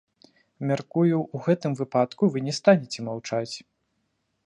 [0.69, 3.55] Мяркую, у гэтым выпадку вы не станеце маўчаць?